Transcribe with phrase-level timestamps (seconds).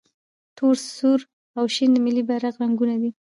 [0.57, 1.19] تور، سور
[1.57, 3.09] او شین د ملي بیرغ رنګونه دي.